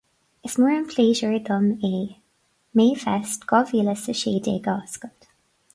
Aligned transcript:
Is 0.49 0.53
mór 0.61 0.71
an 0.75 0.87
pléisiúr 0.93 1.35
dom 1.49 1.67
é 1.89 1.93
MayFest 2.81 3.47
dhá 3.53 3.61
mhíle 3.69 3.95
a 3.97 4.19
sé 4.23 4.37
déag 4.49 4.73
a 4.75 4.79
oscailt 4.87 5.33